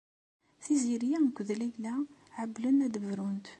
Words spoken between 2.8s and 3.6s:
ad brunt.